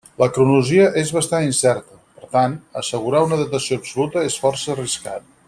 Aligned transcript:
La 0.19 0.27
cronologia 0.35 0.87
és 1.01 1.11
bastant 1.17 1.45
incerta; 1.47 1.99
per 2.21 2.31
tant, 2.37 2.57
assegurar 2.83 3.23
una 3.27 3.39
datació 3.43 3.79
absoluta 3.83 4.25
és 4.31 4.41
força 4.47 4.75
arriscat. 4.77 5.31